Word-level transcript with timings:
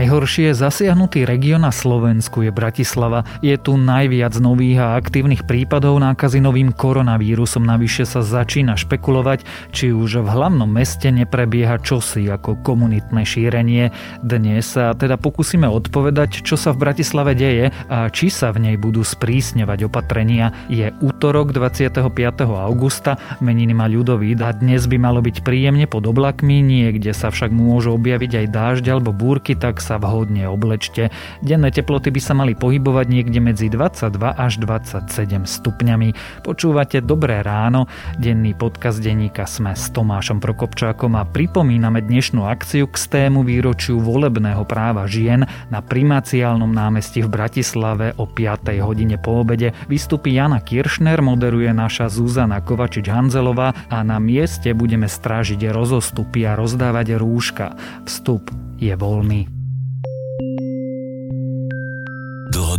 Najhoršie 0.00 0.56
zasiahnutý 0.56 1.28
región 1.28 1.60
na 1.60 1.68
Slovensku 1.68 2.40
je 2.40 2.48
Bratislava. 2.48 3.20
Je 3.44 3.52
tu 3.60 3.76
najviac 3.76 4.32
nových 4.40 4.80
a 4.80 4.96
aktívnych 4.96 5.44
prípadov 5.44 6.00
nákazy 6.00 6.40
novým 6.40 6.72
koronavírusom. 6.72 7.68
Navyše 7.68 8.08
sa 8.08 8.24
začína 8.24 8.80
špekulovať, 8.80 9.44
či 9.76 9.92
už 9.92 10.24
v 10.24 10.32
hlavnom 10.32 10.64
meste 10.64 11.12
neprebieha 11.12 11.76
čosi 11.84 12.32
ako 12.32 12.64
komunitné 12.64 13.28
šírenie. 13.28 13.92
Dnes 14.24 14.72
sa 14.72 14.96
teda 14.96 15.20
pokúsime 15.20 15.68
odpovedať, 15.68 16.48
čo 16.48 16.56
sa 16.56 16.72
v 16.72 16.80
Bratislave 16.80 17.36
deje 17.36 17.68
a 17.92 18.08
či 18.08 18.32
sa 18.32 18.56
v 18.56 18.72
nej 18.72 18.76
budú 18.80 19.04
sprísňovať 19.04 19.84
opatrenia. 19.84 20.56
Je 20.72 20.96
útorok 21.04 21.52
25. 21.52 22.08
augusta, 22.48 23.20
meniny 23.44 23.76
má 23.76 23.84
ľudový 23.84 24.32
a 24.40 24.56
dnes 24.56 24.88
by 24.88 24.96
malo 24.96 25.20
byť 25.20 25.44
príjemne 25.44 25.84
pod 25.84 26.08
oblakmi, 26.08 26.64
niekde 26.64 27.12
sa 27.12 27.28
však 27.28 27.52
môžu 27.52 28.00
objaviť 28.00 28.32
aj 28.40 28.46
dážď 28.48 28.84
alebo 28.96 29.12
búrky, 29.12 29.52
tak 29.52 29.89
sa 29.90 29.98
vhodne 29.98 30.46
oblečte. 30.46 31.10
Denné 31.42 31.74
teploty 31.74 32.14
by 32.14 32.20
sa 32.22 32.30
mali 32.38 32.54
pohybovať 32.54 33.10
niekde 33.10 33.42
medzi 33.42 33.66
22 33.66 34.22
až 34.22 34.62
27 34.62 35.10
stupňami. 35.42 36.14
Počúvate 36.46 37.02
Dobré 37.02 37.42
ráno, 37.42 37.90
denný 38.14 38.54
podcast 38.54 39.02
denníka 39.02 39.50
Sme 39.50 39.74
s 39.74 39.90
Tomášom 39.90 40.38
Prokopčákom 40.38 41.18
a 41.18 41.26
pripomíname 41.26 42.06
dnešnú 42.06 42.46
akciu 42.46 42.86
k 42.86 42.94
stému 42.94 43.42
výročiu 43.42 43.98
volebného 43.98 44.62
práva 44.62 45.10
žien 45.10 45.42
na 45.74 45.82
primaciálnom 45.82 46.70
námestí 46.70 47.26
v 47.26 47.34
Bratislave 47.34 48.14
o 48.14 48.30
5. 48.30 48.70
hodine 48.86 49.18
po 49.18 49.42
obede. 49.42 49.74
Vystupí 49.90 50.38
Jana 50.38 50.62
Kiršner, 50.62 51.18
moderuje 51.18 51.74
naša 51.74 52.06
Zuzana 52.06 52.62
Kovačič-Hanzelová 52.62 53.90
a 53.90 53.98
na 54.06 54.22
mieste 54.22 54.70
budeme 54.70 55.10
strážiť 55.10 55.66
rozostupy 55.74 56.46
a 56.46 56.54
rozdávať 56.54 57.18
rúška. 57.18 57.74
Vstup 58.06 58.54
je 58.78 58.94
voľný. 58.94 59.59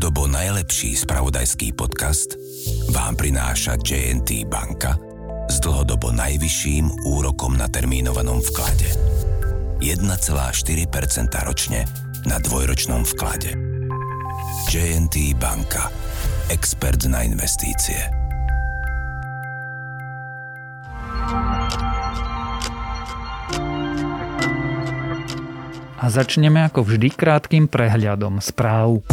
Dlhodobo 0.01 0.33
najlepší 0.33 0.97
spravodajský 0.97 1.77
podcast 1.77 2.33
vám 2.89 3.13
prináša 3.13 3.77
JNT 3.77 4.49
Banka 4.49 4.97
s 5.45 5.61
dlhodobo 5.61 6.09
najvyšším 6.09 7.05
úrokom 7.05 7.53
na 7.53 7.69
termínovanom 7.69 8.41
vklade. 8.41 8.89
1,4% 9.77 10.09
ročne 11.45 11.85
na 12.25 12.41
dvojročnom 12.41 13.05
vklade. 13.13 13.53
JNT 14.73 15.37
Banka. 15.37 15.93
Expert 16.49 17.05
na 17.05 17.21
investície. 17.21 18.01
A 25.93 26.05
začneme 26.09 26.65
ako 26.65 26.89
vždy 26.89 27.13
krátkým 27.13 27.69
prehľadom 27.69 28.41
správ. 28.41 29.05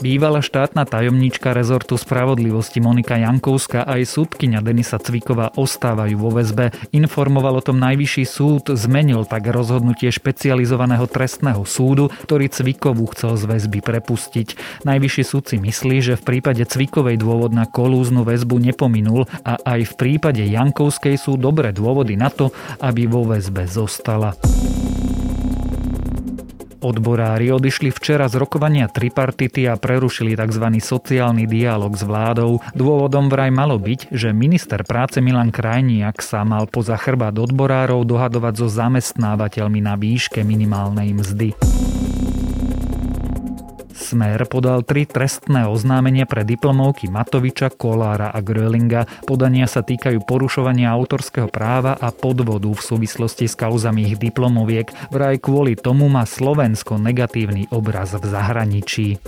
Bývalá 0.00 0.40
štátna 0.40 0.88
tajomníčka 0.88 1.52
rezortu 1.52 2.00
spravodlivosti 2.00 2.80
Monika 2.80 3.20
Jankovská 3.20 3.84
aj 3.84 4.08
súdkyňa 4.08 4.64
Denisa 4.64 4.96
Cviková 4.96 5.52
ostávajú 5.60 6.16
vo 6.16 6.32
väzbe. 6.32 6.72
Informoval 6.96 7.60
o 7.60 7.62
tom 7.64 7.76
najvyšší 7.76 8.24
súd, 8.24 8.72
zmenil 8.80 9.28
tak 9.28 9.44
rozhodnutie 9.52 10.08
špecializovaného 10.08 11.04
trestného 11.04 11.68
súdu, 11.68 12.08
ktorý 12.24 12.48
Cvikovú 12.48 13.12
chcel 13.12 13.36
z 13.36 13.44
väzby 13.44 13.84
prepustiť. 13.84 14.48
Najvyšší 14.88 15.22
súd 15.22 15.52
si 15.52 15.60
myslí, 15.60 15.96
že 16.00 16.14
v 16.16 16.24
prípade 16.24 16.64
Cvikovej 16.64 17.20
dôvod 17.20 17.52
na 17.52 17.68
kolúznu 17.68 18.24
väzbu 18.24 18.56
nepominul 18.56 19.28
a 19.44 19.60
aj 19.60 19.84
v 19.84 19.92
prípade 20.00 20.40
Jankovskej 20.40 21.20
sú 21.20 21.36
dobré 21.36 21.76
dôvody 21.76 22.16
na 22.16 22.32
to, 22.32 22.48
aby 22.80 23.04
vo 23.04 23.28
väzbe 23.28 23.68
zostala. 23.68 24.32
Odborári 26.80 27.52
odišli 27.52 27.92
včera 27.92 28.24
z 28.32 28.40
rokovania 28.40 28.88
tripartity 28.88 29.68
a 29.68 29.76
prerušili 29.76 30.32
tzv. 30.32 30.64
sociálny 30.80 31.44
dialog 31.44 31.92
s 31.92 32.00
vládou. 32.08 32.64
Dôvodom 32.72 33.28
vraj 33.28 33.52
malo 33.52 33.76
byť, 33.76 34.08
že 34.08 34.32
minister 34.32 34.80
práce 34.88 35.20
Milan 35.20 35.52
Krajniak 35.52 36.24
sa 36.24 36.40
mal 36.40 36.64
poza 36.64 36.96
chrbát 36.96 37.36
odborárov 37.36 38.08
dohadovať 38.08 38.54
so 38.64 38.66
zamestnávateľmi 38.72 39.80
na 39.84 40.00
výške 40.00 40.40
minimálnej 40.40 41.12
mzdy. 41.12 41.52
Smer 44.00 44.48
podal 44.48 44.80
tri 44.80 45.04
trestné 45.04 45.68
oznámenia 45.68 46.24
pre 46.24 46.40
diplomovky 46.40 47.12
Matoviča, 47.12 47.68
Kolára 47.68 48.32
a 48.32 48.40
Grölinga. 48.40 49.04
Podania 49.28 49.68
sa 49.68 49.84
týkajú 49.84 50.24
porušovania 50.24 50.88
autorského 50.88 51.52
práva 51.52 52.00
a 52.00 52.08
podvodu 52.08 52.72
v 52.72 52.80
súvislosti 52.80 53.44
s 53.44 53.52
kauzami 53.60 54.08
ich 54.08 54.16
diplomoviek. 54.16 54.88
Vraj 55.12 55.44
kvôli 55.44 55.76
tomu 55.76 56.08
má 56.08 56.24
Slovensko 56.24 56.96
negatívny 56.96 57.68
obraz 57.68 58.16
v 58.16 58.24
zahraničí. 58.24 59.20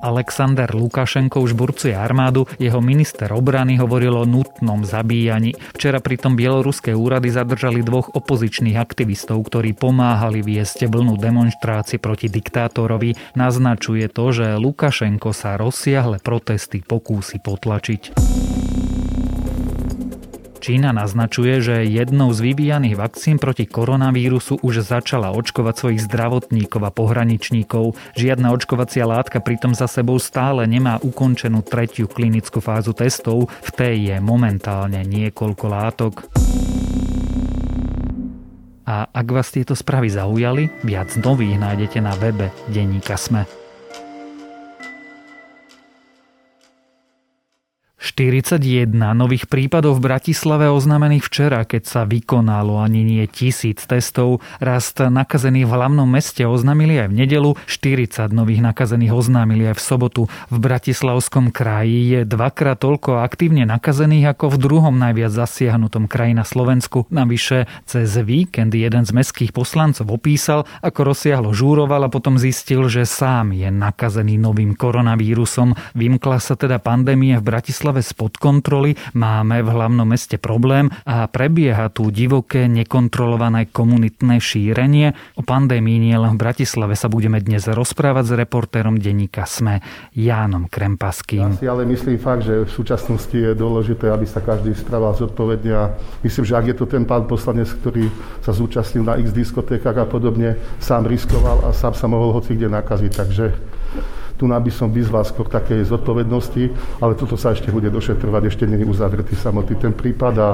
Alexander 0.00 0.68
Lukašenko 0.72 1.44
už 1.44 1.52
burcuje 1.52 1.92
armádu, 1.92 2.48
jeho 2.56 2.80
minister 2.80 3.28
obrany 3.32 3.76
hovoril 3.76 4.16
o 4.16 4.24
nutnom 4.24 4.84
zabíjaní. 4.84 5.52
Včera 5.76 6.00
pritom 6.00 6.34
bieloruské 6.34 6.96
úrady 6.96 7.28
zadržali 7.28 7.84
dvoch 7.84 8.12
opozičných 8.16 8.80
aktivistov, 8.80 9.44
ktorí 9.46 9.76
pomáhali 9.76 10.40
viesť 10.40 10.88
vlnu 10.88 11.20
demonstrácie 11.20 12.00
proti 12.00 12.32
diktátorovi. 12.32 13.36
Naznačuje 13.36 14.08
to, 14.08 14.32
že 14.32 14.46
Lukašenko 14.56 15.36
sa 15.36 15.60
rozsiahle 15.60 16.20
protesty 16.20 16.80
pokúsi 16.80 17.36
potlačiť. 17.40 18.16
Čína 20.60 20.92
naznačuje, 20.92 21.64
že 21.64 21.88
jednou 21.88 22.28
z 22.36 22.52
vyvíjaných 22.52 23.00
vakcín 23.00 23.40
proti 23.40 23.64
koronavírusu 23.64 24.60
už 24.60 24.84
začala 24.84 25.32
očkovať 25.32 25.74
svojich 25.74 26.04
zdravotníkov 26.04 26.84
a 26.84 26.92
pohraničníkov. 26.92 27.96
Žiadna 28.12 28.52
očkovacia 28.52 29.08
látka 29.08 29.40
pritom 29.40 29.72
za 29.72 29.88
sebou 29.88 30.20
stále 30.20 30.68
nemá 30.68 31.00
ukončenú 31.00 31.64
tretiu 31.64 32.04
klinickú 32.12 32.60
fázu 32.60 32.92
testov, 32.92 33.48
v 33.48 33.70
tej 33.72 33.96
je 34.12 34.16
momentálne 34.20 35.00
niekoľko 35.00 35.64
látok. 35.64 36.28
A 38.84 39.08
ak 39.08 39.26
vás 39.32 39.48
tieto 39.48 39.72
správy 39.72 40.12
zaujali, 40.12 40.68
viac 40.84 41.08
nových 41.24 41.56
nájdete 41.56 41.98
na 42.04 42.12
webe 42.20 42.52
Denníka 42.68 43.16
Sme. 43.16 43.59
41 48.20 48.92
nových 49.16 49.48
prípadov 49.48 49.96
v 49.96 50.12
Bratislave 50.12 50.68
oznámených 50.68 51.24
včera, 51.24 51.64
keď 51.64 51.82
sa 51.88 52.00
vykonalo 52.04 52.76
ani 52.76 53.00
nie 53.00 53.24
tisíc 53.24 53.88
testov. 53.88 54.44
Rast 54.60 55.00
nakazených 55.00 55.64
v 55.64 55.72
hlavnom 55.72 56.04
meste 56.04 56.44
oznámili 56.44 57.00
aj 57.00 57.08
v 57.08 57.16
nedelu, 57.16 57.50
40 57.64 58.28
nových 58.36 58.60
nakazených 58.60 59.16
oznámili 59.16 59.72
aj 59.72 59.80
v 59.80 59.82
sobotu. 59.88 60.22
V 60.52 60.56
Bratislavskom 60.60 61.48
kraji 61.48 62.12
je 62.12 62.20
dvakrát 62.28 62.76
toľko 62.76 63.24
aktívne 63.24 63.64
nakazených 63.64 64.36
ako 64.36 64.52
v 64.52 64.68
druhom 64.68 65.00
najviac 65.00 65.32
zasiahnutom 65.32 66.04
kraji 66.04 66.36
na 66.36 66.44
Slovensku. 66.44 67.08
Navyše 67.08 67.88
cez 67.88 68.20
víkend 68.20 68.76
jeden 68.76 69.08
z 69.08 69.16
mestských 69.16 69.56
poslancov 69.56 70.12
opísal, 70.12 70.68
ako 70.84 71.16
rozsiahlo 71.16 71.56
žúroval 71.56 72.04
a 72.04 72.12
potom 72.12 72.36
zistil, 72.36 72.84
že 72.92 73.08
sám 73.08 73.56
je 73.56 73.72
nakazený 73.72 74.36
novým 74.36 74.76
koronavírusom. 74.76 75.72
Vymkla 75.96 76.36
sa 76.36 76.52
teda 76.52 76.76
pandémia 76.76 77.40
v 77.40 77.48
Bratislave 77.48 78.09
spod 78.10 78.42
kontroly, 78.42 78.98
máme 79.14 79.62
v 79.62 79.68
hlavnom 79.70 80.02
meste 80.02 80.36
problém 80.42 80.90
a 81.06 81.30
prebieha 81.30 81.86
tu 81.94 82.10
divoké, 82.10 82.66
nekontrolované 82.66 83.70
komunitné 83.70 84.42
šírenie. 84.42 85.14
O 85.38 85.46
pandémii 85.46 86.10
nie 86.10 86.16
len 86.18 86.34
v 86.34 86.42
Bratislave 86.42 86.98
sa 86.98 87.06
budeme 87.06 87.38
dnes 87.38 87.70
rozprávať 87.70 88.24
s 88.26 88.32
reportérom 88.34 88.98
denníka 88.98 89.46
SME 89.46 89.78
Jánom 90.18 90.66
Krempaským. 90.66 91.54
Ja 91.54 91.62
si 91.62 91.70
ale 91.70 91.86
myslím 91.86 92.18
fakt, 92.18 92.44
že 92.44 92.66
v 92.66 92.70
súčasnosti 92.70 93.36
je 93.36 93.54
dôležité, 93.54 94.10
aby 94.10 94.26
sa 94.26 94.42
každý 94.42 94.74
správal 94.74 95.14
zodpovedne 95.14 95.72
a 95.72 95.94
myslím, 96.26 96.44
že 96.44 96.58
ak 96.58 96.66
je 96.74 96.76
to 96.76 96.86
ten 96.90 97.06
pán 97.06 97.30
poslanec, 97.30 97.70
ktorý 97.70 98.10
sa 98.42 98.50
zúčastnil 98.50 99.06
na 99.06 99.14
x 99.22 99.30
diskotékach 99.30 99.94
a 99.94 100.06
podobne, 100.08 100.58
sám 100.82 101.06
riskoval 101.06 101.62
a 101.62 101.70
sám 101.70 101.94
sa 101.94 102.10
mohol 102.10 102.34
hoci 102.34 102.58
kde 102.58 102.72
nakaziť, 102.72 103.12
takže 103.14 103.46
tu 104.40 104.48
by 104.48 104.72
som 104.72 104.88
vyzval 104.88 105.20
skôr 105.28 105.44
takej 105.52 105.84
zodpovednosti, 105.84 106.72
ale 107.04 107.12
toto 107.12 107.36
sa 107.36 107.52
ešte 107.52 107.68
bude 107.68 107.92
došetrovať, 107.92 108.42
ešte 108.48 108.64
nie 108.64 108.80
je 108.80 108.88
uzavretý 108.88 109.36
samotný 109.36 109.76
ten 109.76 109.92
prípad 109.92 110.34
a 110.40 110.48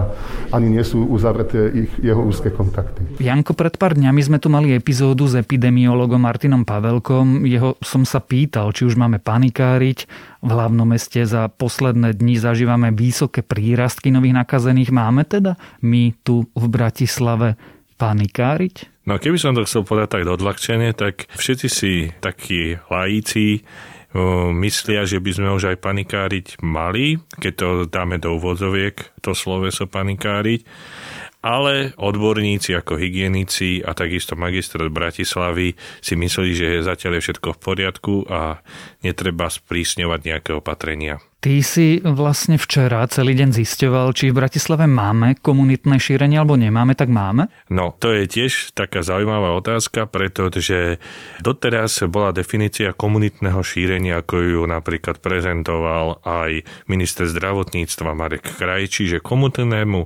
ani 0.51 0.75
nie 0.75 0.83
sú 0.83 1.07
uzavreté 1.07 1.71
ich, 1.71 1.93
jeho 2.03 2.19
úzke 2.19 2.51
kontakty. 2.51 3.07
Janko, 3.23 3.55
pred 3.55 3.79
pár 3.79 3.95
dňami 3.95 4.19
sme 4.19 4.43
tu 4.43 4.51
mali 4.51 4.75
epizódu 4.75 5.31
s 5.31 5.39
epidemiologom 5.39 6.19
Martinom 6.19 6.67
Pavelkom. 6.67 7.47
Jeho 7.47 7.79
som 7.79 8.03
sa 8.03 8.19
pýtal, 8.19 8.75
či 8.75 8.91
už 8.91 8.99
máme 8.99 9.23
panikáriť. 9.23 10.11
V 10.43 10.51
hlavnom 10.51 10.91
meste 10.91 11.23
za 11.23 11.47
posledné 11.47 12.19
dni 12.19 12.43
zažívame 12.43 12.91
vysoké 12.91 13.47
prírastky 13.47 14.11
nových 14.11 14.35
nakazených. 14.43 14.91
Máme 14.91 15.23
teda 15.23 15.55
my 15.87 16.11
tu 16.27 16.51
v 16.59 16.65
Bratislave 16.67 17.55
panikáriť? 18.03 18.96
No 19.07 19.23
keby 19.23 19.39
som 19.39 19.55
to 19.55 19.63
chcel 19.63 19.87
povedať 19.87 20.19
tak 20.19 20.27
odľahčenie, 20.27 20.91
tak 20.91 21.31
všetci 21.39 21.69
si 21.71 22.11
takí 22.19 22.75
lajíci 22.91 23.63
myslia, 24.51 25.07
že 25.07 25.23
by 25.23 25.31
sme 25.31 25.49
už 25.55 25.71
aj 25.71 25.79
panikáriť 25.79 26.47
mali, 26.65 27.21
keď 27.39 27.53
to 27.55 27.69
dáme 27.87 28.19
do 28.19 28.35
úvodzoviek, 28.35 28.99
to 29.23 29.31
sloveso 29.37 29.87
panikáriť. 29.87 30.65
ale 31.47 31.95
odborníci 31.95 32.75
ako 32.75 32.99
hygienici 32.99 33.79
a 33.79 33.95
takisto 33.95 34.35
magistrát 34.35 34.91
Bratislavy 34.91 35.79
si 36.03 36.19
mysleli, 36.19 36.59
že 36.59 36.83
zatiaľ 36.83 37.23
je 37.23 37.25
všetko 37.31 37.49
v 37.55 37.63
poriadku 37.63 38.15
a 38.27 38.59
netreba 39.07 39.47
sprísňovať 39.47 40.21
nejaké 40.27 40.51
opatrenia. 40.59 41.23
Ty 41.47 41.63
si 41.63 42.03
vlastne 42.03 42.59
včera 42.59 43.07
celý 43.07 43.39
deň 43.39 43.55
zisťoval, 43.55 44.11
či 44.19 44.35
v 44.35 44.39
Bratislave 44.43 44.91
máme 44.91 45.39
komunitné 45.39 45.95
šírenie 45.95 46.43
alebo 46.43 46.59
nemáme, 46.59 46.99
tak 46.99 47.07
máme? 47.07 47.47
No, 47.71 47.95
to 47.95 48.11
je 48.11 48.27
tiež 48.27 48.75
taká 48.75 49.07
zaujímavá 49.07 49.55
otázka, 49.55 50.11
pretože 50.11 50.99
doteraz 51.39 52.03
bola 52.11 52.35
definícia 52.35 52.91
komunitného 52.91 53.63
šírenia, 53.63 54.27
ako 54.27 54.35
ju 54.43 54.63
napríklad 54.67 55.23
prezentoval 55.23 56.19
aj 56.27 56.67
minister 56.91 57.31
zdravotníctva 57.31 58.11
Marek 58.11 58.59
Krajčí, 58.59 59.07
že 59.07 59.23
komunitnému 59.23 60.03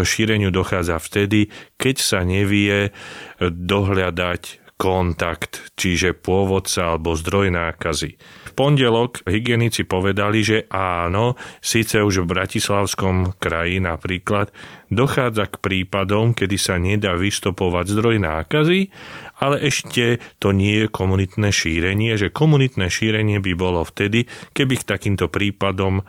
šíreniu 0.00 0.48
dochádza 0.48 0.96
vtedy, 1.04 1.52
keď 1.76 1.96
sa 2.00 2.24
nevie 2.24 2.96
dohľadať 3.44 4.67
kontakt, 4.78 5.74
čiže 5.74 6.14
pôvodca 6.14 6.94
alebo 6.94 7.18
zdroj 7.18 7.50
nákazy. 7.50 8.14
V 8.46 8.50
pondelok 8.54 9.26
hygienici 9.26 9.82
povedali, 9.82 10.46
že 10.46 10.70
áno, 10.70 11.34
síce 11.58 11.98
už 11.98 12.22
v 12.22 12.30
Bratislavskom 12.38 13.34
kraji 13.42 13.82
napríklad 13.82 14.54
dochádza 14.86 15.50
k 15.50 15.58
prípadom, 15.58 16.30
kedy 16.30 16.56
sa 16.56 16.78
nedá 16.78 17.18
vystopovať 17.18 17.90
zdroj 17.90 18.22
nákazy, 18.22 18.94
ale 19.42 19.66
ešte 19.66 20.22
to 20.38 20.54
nie 20.54 20.86
je 20.86 20.88
komunitné 20.88 21.50
šírenie, 21.50 22.14
že 22.14 22.30
komunitné 22.30 22.86
šírenie 22.86 23.42
by 23.42 23.52
bolo 23.58 23.82
vtedy, 23.82 24.30
keby 24.54 24.78
k 24.78 24.88
takýmto 24.94 25.26
prípadom 25.26 26.06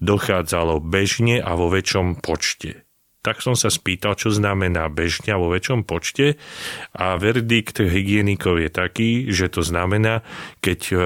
dochádzalo 0.00 0.80
bežne 0.80 1.44
a 1.44 1.52
vo 1.52 1.68
väčšom 1.68 2.24
počte 2.24 2.85
tak 3.26 3.42
som 3.42 3.58
sa 3.58 3.74
spýtal, 3.74 4.14
čo 4.14 4.30
znamená 4.30 4.86
bežňa 4.86 5.34
vo 5.34 5.50
väčšom 5.50 5.82
počte 5.82 6.38
a 6.94 7.18
verdikt 7.18 7.82
hygienikov 7.82 8.62
je 8.62 8.70
taký, 8.70 9.10
že 9.34 9.50
to 9.50 9.66
znamená, 9.66 10.22
keď 10.62 10.80
e, 10.94 10.96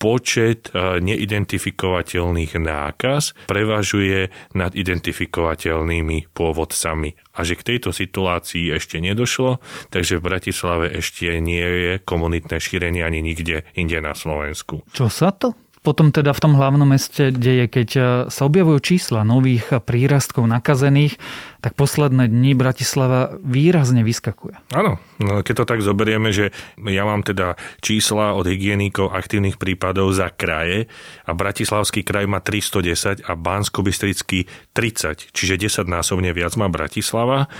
počet 0.00 0.72
e, 0.72 1.02
neidentifikovateľných 1.02 2.56
nákaz 2.56 3.36
prevažuje 3.50 4.32
nad 4.56 4.72
identifikovateľnými 4.72 6.32
pôvodcami 6.32 7.10
a 7.36 7.38
že 7.44 7.58
k 7.58 7.76
tejto 7.76 7.92
situácii 7.92 8.72
ešte 8.72 9.02
nedošlo, 9.02 9.60
takže 9.92 10.16
v 10.16 10.24
Bratislave 10.24 10.86
ešte 10.96 11.36
nie 11.42 11.66
je 11.66 11.92
komunitné 12.00 12.56
šírenie 12.56 13.04
ani 13.04 13.20
nikde 13.20 13.68
inde 13.76 14.00
na 14.00 14.16
Slovensku. 14.16 14.86
Čo 14.96 15.12
sa 15.12 15.34
to 15.36 15.52
potom 15.78 16.10
teda 16.10 16.34
v 16.34 16.42
tom 16.42 16.52
hlavnom 16.58 16.90
meste 16.90 17.30
deje, 17.30 17.64
keď 17.70 17.88
e, 17.96 18.00
sa 18.28 18.42
objavujú 18.44 18.78
čísla 18.82 19.22
nových 19.22 19.78
prírastkov 19.82 20.44
nakazených, 20.50 21.16
tak 21.58 21.74
posledné 21.74 22.30
dni 22.30 22.54
Bratislava 22.54 23.34
výrazne 23.42 24.06
vyskakuje. 24.06 24.54
Áno, 24.70 25.02
no, 25.18 25.42
keď 25.42 25.54
to 25.62 25.64
tak 25.66 25.80
zoberieme, 25.82 26.30
že 26.30 26.54
ja 26.78 27.02
mám 27.02 27.26
teda 27.26 27.58
čísla 27.82 28.38
od 28.38 28.46
hygienikov 28.46 29.10
aktívnych 29.10 29.58
prípadov 29.58 30.14
za 30.14 30.30
kraje 30.30 30.86
a 31.26 31.34
Bratislavský 31.34 32.06
kraj 32.06 32.30
má 32.30 32.38
310 32.38 33.26
a 33.26 33.32
bansko 33.34 33.82
30, 33.82 35.34
čiže 35.34 35.54
10 35.58 35.90
násobne 35.90 36.30
viac 36.30 36.54
má 36.54 36.70
Bratislava. 36.70 37.50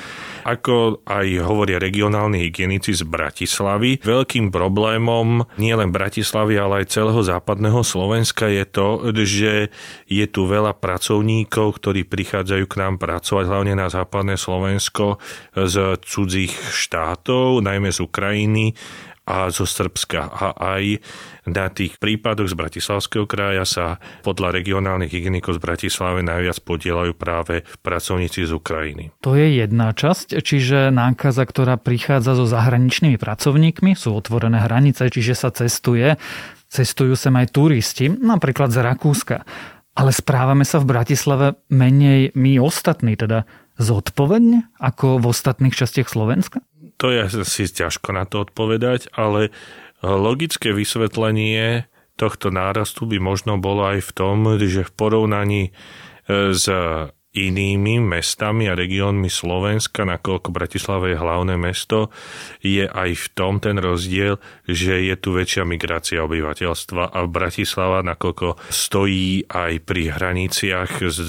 Ako 0.47 1.03
aj 1.03 1.27
hovoria 1.43 1.83
regionálni 1.83 2.47
hygienici 2.47 2.95
z 2.95 3.03
Bratislavy, 3.03 3.99
veľkým 4.06 4.55
problémom 4.55 5.43
nielen 5.59 5.91
Bratislavy, 5.91 6.55
ale 6.55 6.87
aj 6.87 6.95
celého 6.95 7.19
západného 7.19 7.83
Slovenska 7.83 8.47
je 8.47 8.62
to, 8.62 8.89
že 9.27 9.75
je 10.06 10.27
tu 10.31 10.47
veľa 10.47 10.79
pracovníkov, 10.79 11.83
ktorí 11.83 12.06
prichádzajú 12.06 12.65
k 12.71 12.79
nám 12.79 13.03
pracovať, 13.03 13.45
hlavne 13.50 13.75
na 13.75 13.88
západné 13.88 14.37
Slovensko 14.37 15.20
z 15.52 16.00
cudzích 16.00 16.55
štátov, 16.55 17.61
najmä 17.64 17.93
z 17.93 18.00
Ukrajiny 18.05 18.76
a 19.29 19.52
zo 19.52 19.69
Srbska. 19.69 20.32
A 20.32 20.46
aj 20.56 21.05
na 21.44 21.69
tých 21.69 22.00
prípadoch 22.00 22.49
z 22.49 22.56
Bratislavského 22.56 23.29
kraja 23.29 23.69
sa 23.69 23.87
podľa 24.25 24.56
regionálnych 24.56 25.12
hygienikov 25.12 25.61
z 25.61 25.64
Bratislavy 25.69 26.25
najviac 26.25 26.64
podielajú 26.64 27.12
práve 27.12 27.61
pracovníci 27.85 28.49
z 28.49 28.52
Ukrajiny. 28.56 29.12
To 29.20 29.37
je 29.37 29.61
jedna 29.61 29.93
časť, 29.93 30.40
čiže 30.40 30.88
nákaza, 30.88 31.44
ktorá 31.44 31.76
prichádza 31.76 32.40
so 32.40 32.49
zahraničnými 32.49 33.20
pracovníkmi, 33.20 33.93
sú 33.93 34.17
otvorené 34.17 34.64
hranice, 34.64 35.12
čiže 35.12 35.37
sa 35.37 35.52
cestuje. 35.52 36.17
Cestujú 36.69 37.12
sem 37.12 37.32
aj 37.37 37.52
turisti, 37.52 38.08
napríklad 38.08 38.73
z 38.73 38.81
Rakúska. 38.81 39.44
Ale 39.93 40.14
správame 40.14 40.64
sa 40.64 40.81
v 40.81 40.88
Bratislave 40.94 41.46
menej 41.69 42.32
my 42.32 42.61
ostatní, 42.62 43.19
teda 43.19 43.44
zodpovedne 43.78 44.69
ako 44.82 45.22
v 45.22 45.25
ostatných 45.30 45.75
častiach 45.75 46.10
Slovenska? 46.10 46.60
To 46.98 47.14
je 47.14 47.22
asi 47.22 47.70
ťažko 47.70 48.10
na 48.10 48.26
to 48.26 48.42
odpovedať, 48.42 49.14
ale 49.14 49.54
logické 50.02 50.75
vysvetlenie 50.75 51.86
tohto 52.19 52.50
nárastu 52.50 53.06
by 53.06 53.22
možno 53.22 53.62
bolo 53.62 53.86
aj 53.86 54.02
v 54.02 54.10
tom, 54.10 54.36
že 54.58 54.82
v 54.82 54.92
porovnaní 54.92 55.62
e, 55.70 55.72
s 56.50 56.66
inými 57.46 58.02
mestami 58.02 58.67
a 58.67 58.75
regiónmi 58.75 59.31
Slovenska, 59.31 60.02
nakoľko 60.02 60.50
Bratislava 60.50 61.06
je 61.06 61.17
hlavné 61.20 61.55
mesto, 61.55 62.11
je 62.58 62.90
aj 62.90 63.11
v 63.14 63.26
tom 63.38 63.62
ten 63.62 63.79
rozdiel, 63.79 64.43
že 64.67 65.06
je 65.06 65.14
tu 65.14 65.38
väčšia 65.38 65.62
migrácia 65.62 66.19
obyvateľstva 66.26 67.14
a 67.14 67.19
Bratislava, 67.31 68.02
nakoľko 68.02 68.58
stojí 68.73 69.46
aj 69.46 69.73
pri 69.87 70.02
hraniciach 70.11 70.93
s 71.06 71.29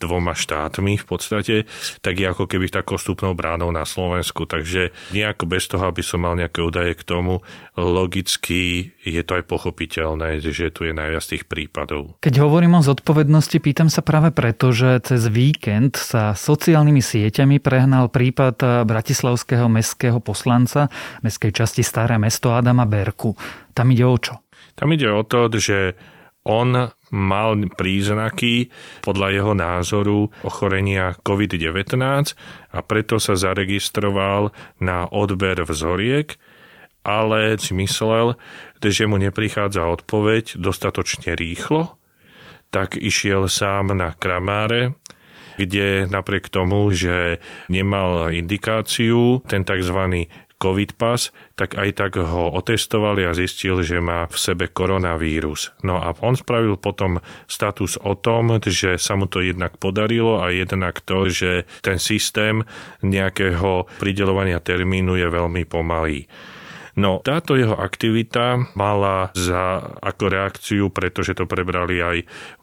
dvoma 0.00 0.32
štátmi 0.32 0.96
v 0.96 1.06
podstate, 1.06 1.68
tak 2.00 2.14
je 2.16 2.26
ako 2.30 2.48
keby 2.48 2.72
takou 2.72 2.96
stupnou 2.96 3.36
bránou 3.36 3.68
na 3.68 3.84
Slovensku. 3.84 4.48
Takže 4.48 4.94
nejako 5.12 5.44
bez 5.44 5.68
toho, 5.68 5.84
aby 5.90 6.00
som 6.00 6.24
mal 6.24 6.38
nejaké 6.38 6.64
údaje 6.64 6.96
k 6.96 7.04
tomu, 7.04 7.44
logicky 7.76 8.92
je 9.02 9.22
to 9.26 9.42
aj 9.42 9.44
pochopiteľné, 9.48 10.38
že 10.38 10.70
tu 10.70 10.86
je 10.86 10.94
najviac 10.94 11.24
tých 11.24 11.44
prípadov. 11.48 12.14
Keď 12.22 12.34
hovorím 12.38 12.78
o 12.78 12.86
zodpovednosti, 12.86 13.58
pýtam 13.58 13.88
sa 13.90 14.04
práve 14.04 14.30
preto, 14.30 14.70
že 14.70 15.02
cez 15.02 15.26
víkend 15.42 15.98
sa 15.98 16.38
sociálnymi 16.38 17.02
sieťami 17.02 17.58
prehnal 17.58 18.14
prípad 18.14 18.86
bratislavského 18.86 19.66
mestského 19.66 20.22
poslanca 20.22 20.86
mestskej 21.26 21.50
časti 21.50 21.82
Staré 21.82 22.14
mesto 22.14 22.54
Adama 22.54 22.86
Berku. 22.86 23.34
Tam 23.74 23.90
ide 23.90 24.06
o 24.06 24.14
čo? 24.14 24.46
Tam 24.78 24.94
ide 24.94 25.10
o 25.10 25.26
to, 25.26 25.50
že 25.58 25.98
on 26.46 26.74
mal 27.10 27.50
príznaky 27.74 28.70
podľa 29.02 29.28
jeho 29.34 29.52
názoru 29.54 30.30
ochorenia 30.46 31.18
COVID-19 31.26 31.98
a 32.70 32.78
preto 32.86 33.18
sa 33.18 33.34
zaregistroval 33.34 34.54
na 34.78 35.10
odber 35.10 35.58
vzoriek, 35.66 36.38
ale 37.02 37.58
si 37.58 37.74
myslel, 37.74 38.38
že 38.78 39.10
mu 39.10 39.18
neprichádza 39.18 39.86
odpoveď 39.90 40.58
dostatočne 40.58 41.34
rýchlo, 41.34 41.98
tak 42.72 42.96
išiel 42.96 43.46
sám 43.52 43.92
na 43.92 44.16
kramáre 44.16 44.96
kde 45.56 46.06
napriek 46.08 46.48
tomu, 46.48 46.92
že 46.92 47.40
nemal 47.68 48.32
indikáciu, 48.32 49.42
ten 49.48 49.64
tzv. 49.66 50.28
COVID 50.62 50.94
pas, 50.94 51.34
tak 51.58 51.74
aj 51.74 51.90
tak 51.98 52.22
ho 52.22 52.54
otestovali 52.54 53.26
a 53.26 53.34
zistil, 53.34 53.82
že 53.82 53.98
má 53.98 54.30
v 54.30 54.36
sebe 54.38 54.70
koronavírus. 54.70 55.74
No 55.82 55.98
a 55.98 56.14
on 56.22 56.38
spravil 56.38 56.78
potom 56.78 57.18
status 57.50 57.98
o 57.98 58.14
tom, 58.14 58.62
že 58.62 58.94
sa 58.94 59.18
mu 59.18 59.26
to 59.26 59.42
jednak 59.42 59.74
podarilo 59.82 60.38
a 60.38 60.54
jednak 60.54 61.02
to, 61.02 61.26
že 61.26 61.66
ten 61.82 61.98
systém 61.98 62.62
nejakého 63.02 63.90
pridelovania 63.98 64.62
termínu 64.62 65.18
je 65.18 65.26
veľmi 65.26 65.66
pomalý. 65.66 66.30
No 66.92 67.24
táto 67.24 67.56
jeho 67.56 67.72
aktivita 67.72 68.76
mala 68.76 69.32
za, 69.32 69.80
ako 70.04 70.24
reakciu, 70.28 70.84
pretože 70.92 71.32
to 71.32 71.48
prebrali 71.48 72.04
aj 72.04 72.16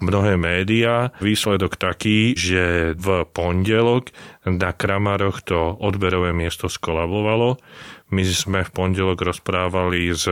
mnohé 0.05 0.37
médiá, 0.37 1.09
výsledok 1.17 1.81
taký, 1.81 2.37
že 2.37 2.93
v 2.93 3.25
pondelok 3.33 4.13
na 4.45 4.69
Kramaroch 4.69 5.41
to 5.41 5.73
odberové 5.81 6.29
miesto 6.33 6.69
skolabovalo. 6.69 7.57
My 8.09 8.25
sme 8.25 8.65
v 8.65 8.73
pondelok 8.73 9.21
rozprávali 9.21 10.09
s 10.13 10.25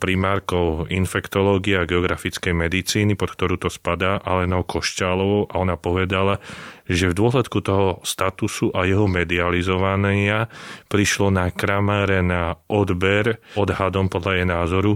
primárkou 0.00 0.88
infektológie 0.88 1.76
a 1.76 1.88
geografickej 1.88 2.56
medicíny, 2.56 3.16
pod 3.16 3.36
ktorú 3.36 3.60
to 3.60 3.68
spadá, 3.68 4.16
Alenou 4.20 4.64
Košťálovou 4.64 5.52
a 5.52 5.54
ona 5.60 5.76
povedala, 5.76 6.40
že 6.90 7.06
v 7.06 7.14
dôsledku 7.14 7.62
toho 7.62 8.02
statusu 8.02 8.74
a 8.74 8.82
jeho 8.82 9.06
medializovania 9.06 10.50
prišlo 10.90 11.30
na 11.30 11.54
kramáre 11.54 12.18
na 12.18 12.58
odber 12.66 13.38
odhadom 13.54 14.10
podľa 14.10 14.32
jej 14.42 14.46
názoru 14.50 14.92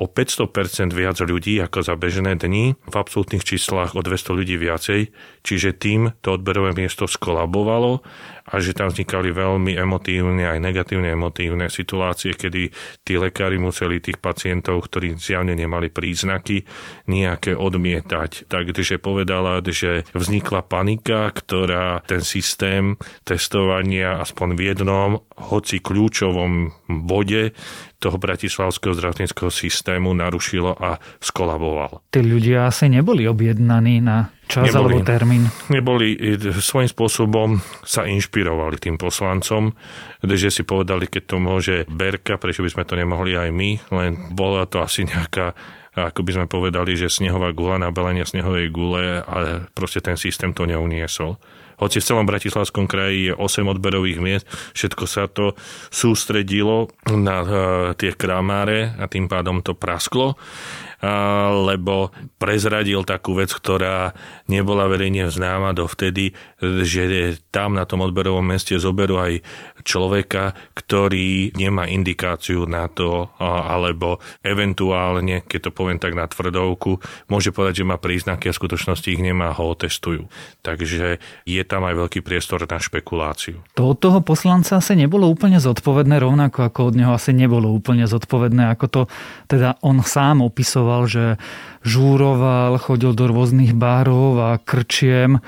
o 0.00 0.06
500% 0.08 0.96
viac 0.96 1.20
ľudí 1.20 1.60
ako 1.60 1.84
za 1.84 1.94
bežné 2.00 2.40
dni, 2.40 2.72
v 2.72 2.94
absolútnych 2.96 3.44
číslach 3.44 3.92
o 3.92 4.00
200 4.00 4.32
ľudí 4.32 4.56
viacej, 4.56 5.12
čiže 5.44 5.76
tým 5.76 6.16
to 6.24 6.40
odberové 6.40 6.72
miesto 6.72 7.04
skolabovalo 7.04 8.00
a 8.46 8.62
že 8.62 8.76
tam 8.76 8.90
vznikali 8.90 9.34
veľmi 9.34 9.74
emotívne 9.74 10.46
aj 10.46 10.58
negatívne 10.62 11.12
emotívne 11.12 11.66
situácie, 11.66 12.38
kedy 12.38 12.70
tí 13.02 13.14
lekári 13.18 13.58
museli 13.58 13.98
tých 13.98 14.22
pacientov, 14.22 14.86
ktorí 14.86 15.18
zjavne 15.18 15.58
nemali 15.58 15.90
príznaky, 15.90 16.62
nejaké 17.10 17.58
odmietať. 17.58 18.46
Takže 18.46 19.02
povedala, 19.02 19.58
že 19.66 20.06
vznikla 20.14 20.62
panika, 20.62 21.28
ktorá 21.34 22.06
ten 22.06 22.22
systém 22.22 22.94
testovania 23.26 24.22
aspoň 24.22 24.48
v 24.54 24.60
jednom, 24.72 25.10
hoci 25.36 25.82
kľúčovom 25.82 26.72
bode 27.04 27.52
toho 27.96 28.20
bratislavského 28.20 28.92
zdravotníckého 28.92 29.48
systému 29.48 30.12
narušilo 30.12 30.76
a 30.76 31.00
skolaboval. 31.18 32.04
Tí 32.12 32.20
ľudia 32.20 32.68
asi 32.68 32.92
neboli 32.92 33.24
objednaní 33.24 34.04
na 34.04 34.28
čas 34.46 34.70
neboli, 34.70 35.00
alebo 35.00 35.08
termín. 35.08 35.42
Neboli, 35.72 36.16
svojím 36.60 36.90
spôsobom 36.92 37.48
sa 37.82 38.04
inšpirovali 38.04 38.76
tým 38.76 38.96
poslancom, 39.00 39.72
že 40.22 40.52
si 40.52 40.62
povedali, 40.62 41.08
keď 41.08 41.22
to 41.24 41.36
môže 41.40 41.74
Berka, 41.88 42.36
prečo 42.36 42.60
by 42.60 42.70
sme 42.70 42.84
to 42.84 42.94
nemohli 42.94 43.32
aj 43.34 43.50
my, 43.50 43.70
len 43.90 44.10
bola 44.32 44.68
to 44.68 44.84
asi 44.84 45.08
nejaká 45.08 45.56
ako 45.96 46.28
by 46.28 46.30
sme 46.36 46.44
povedali, 46.44 46.92
že 46.92 47.08
snehová 47.08 47.56
gula, 47.56 47.80
nabelenie 47.80 48.28
snehovej 48.28 48.68
gule, 48.68 49.24
ale 49.24 49.64
proste 49.72 50.04
ten 50.04 50.20
systém 50.20 50.52
to 50.52 50.68
neuniesol. 50.68 51.40
Hoci 51.76 52.00
v 52.00 52.06
celom 52.08 52.24
Bratislavskom 52.24 52.88
kraji 52.88 53.30
je 53.30 53.34
8 53.36 53.68
odberových 53.68 54.18
miest, 54.20 54.44
všetko 54.72 55.04
sa 55.04 55.28
to 55.28 55.52
sústredilo 55.92 56.88
na 57.12 57.36
e, 57.42 57.48
tie 58.00 58.16
kramáre 58.16 58.96
a 58.96 59.04
tým 59.06 59.28
pádom 59.28 59.60
to 59.60 59.76
prasklo 59.76 60.40
lebo 61.52 62.08
prezradil 62.40 63.04
takú 63.04 63.36
vec, 63.36 63.52
ktorá 63.52 64.16
nebola 64.48 64.88
verejne 64.88 65.28
známa 65.28 65.76
dovtedy, 65.76 66.32
že 66.60 67.36
tam 67.52 67.76
na 67.76 67.84
tom 67.84 68.00
odberovom 68.00 68.40
meste 68.40 68.72
zoberú 68.80 69.20
aj 69.20 69.44
človeka, 69.84 70.56
ktorý 70.72 71.52
nemá 71.52 71.84
indikáciu 71.84 72.64
na 72.64 72.88
to, 72.88 73.28
alebo 73.36 74.24
eventuálne, 74.40 75.44
keď 75.44 75.68
to 75.68 75.70
poviem 75.76 76.00
tak 76.00 76.16
na 76.16 76.24
tvrdovku, 76.24 76.98
môže 77.28 77.52
povedať, 77.52 77.84
že 77.84 77.88
má 77.92 78.00
príznaky 78.00 78.48
a 78.48 78.52
v 78.56 78.60
skutočnosti 78.64 79.08
ich 79.12 79.20
nemá, 79.20 79.52
ho 79.52 79.76
otestujú. 79.76 80.32
Takže 80.64 81.20
je 81.44 81.62
tam 81.68 81.84
aj 81.84 81.94
veľký 82.08 82.24
priestor 82.24 82.64
na 82.64 82.80
špekuláciu. 82.80 83.60
To 83.76 83.92
od 83.92 84.00
toho 84.00 84.24
poslanca 84.24 84.80
asi 84.80 84.96
nebolo 84.96 85.28
úplne 85.28 85.60
zodpovedné, 85.60 86.24
rovnako 86.24 86.72
ako 86.72 86.80
od 86.88 86.94
neho 86.96 87.12
asi 87.12 87.36
nebolo 87.36 87.68
úplne 87.68 88.08
zodpovedné, 88.08 88.72
ako 88.72 88.86
to 88.88 89.02
teda 89.46 89.76
on 89.84 90.00
sám 90.00 90.40
opisoval 90.40 90.85
opisoval, 90.86 91.02
že 91.10 91.24
žúroval, 91.82 92.78
chodil 92.78 93.10
do 93.10 93.26
rôznych 93.26 93.74
bárov 93.74 94.38
a 94.38 94.62
krčiem. 94.62 95.42